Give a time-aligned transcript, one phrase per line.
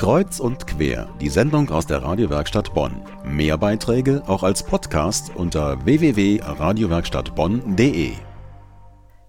[0.00, 3.04] Kreuz und quer, die Sendung aus der Radiowerkstatt Bonn.
[3.22, 8.14] Mehr Beiträge auch als Podcast unter www.radiowerkstattbonn.de.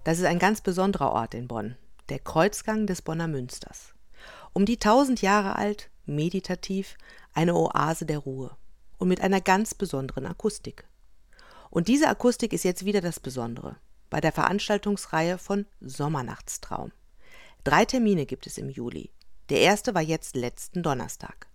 [0.04, 1.76] Das ist ein ganz besonderer Ort in Bonn,
[2.08, 3.92] der Kreuzgang des Bonner Münsters.
[4.54, 6.96] Um die tausend Jahre alt, meditativ,
[7.34, 8.56] eine Oase der Ruhe
[8.96, 10.88] und mit einer ganz besonderen Akustik.
[11.68, 13.76] Und diese Akustik ist jetzt wieder das Besondere
[14.08, 16.92] bei der Veranstaltungsreihe von Sommernachtstraum.
[17.62, 19.10] Drei Termine gibt es im Juli.
[19.48, 21.48] Der erste war jetzt letzten Donnerstag.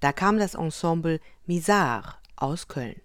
[0.00, 3.00] Da kam das Ensemble Misar aus Köln.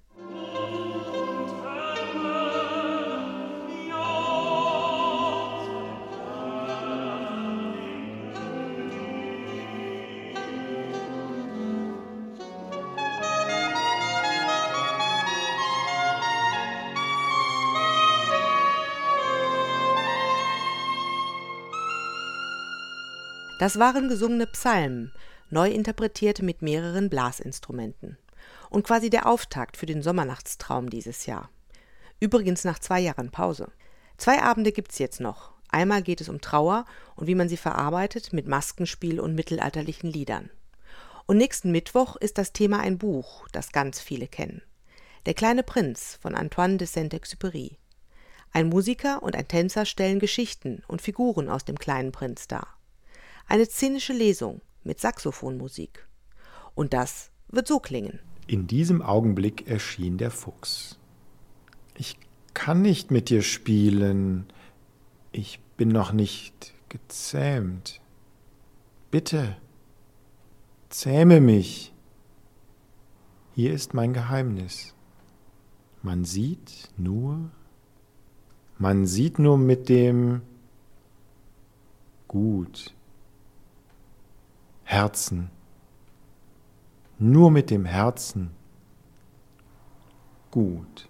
[23.61, 25.13] Das waren gesungene Psalmen,
[25.51, 28.17] neu interpretiert mit mehreren Blasinstrumenten.
[28.71, 31.51] Und quasi der Auftakt für den Sommernachtstraum dieses Jahr.
[32.19, 33.71] Übrigens nach zwei Jahren Pause.
[34.17, 35.51] Zwei Abende gibt's jetzt noch.
[35.69, 40.49] Einmal geht es um Trauer und wie man sie verarbeitet mit Maskenspiel und mittelalterlichen Liedern.
[41.27, 44.63] Und nächsten Mittwoch ist das Thema ein Buch, das ganz viele kennen.
[45.27, 47.77] Der kleine Prinz von Antoine de Saint-Exupéry.
[48.53, 52.80] Ein Musiker und ein Tänzer stellen Geschichten und Figuren aus dem kleinen Prinz dar
[53.47, 56.07] eine szenische Lesung mit Saxophonmusik.
[56.75, 58.19] Und das wird so klingen.
[58.47, 60.97] In diesem Augenblick erschien der Fuchs.
[61.95, 62.17] Ich
[62.53, 64.45] kann nicht mit dir spielen.
[65.31, 68.01] Ich bin noch nicht gezähmt.
[69.09, 69.57] Bitte,
[70.89, 71.93] zähme mich.
[73.53, 74.95] Hier ist mein Geheimnis.
[76.01, 77.51] Man sieht nur,
[78.77, 80.41] man sieht nur mit dem
[82.27, 82.95] Gut
[84.91, 85.49] Herzen.
[87.17, 88.51] Nur mit dem Herzen.
[90.51, 91.07] Gut.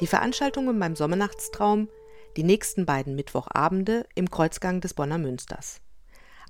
[0.00, 1.88] Die Veranstaltungen beim Sommernachtstraum,
[2.36, 5.80] die nächsten beiden Mittwochabende im Kreuzgang des Bonner Münsters.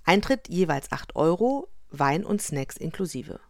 [0.05, 3.41] Eintritt jeweils 8 Euro, Wein und Snacks inklusive.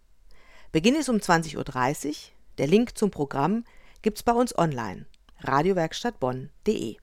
[0.73, 2.15] Beginn ist um 20.30 Uhr.
[2.59, 3.65] Der Link zum Programm
[4.03, 5.07] gibt's bei uns online.
[5.41, 6.97] radiowerkstattbonn.de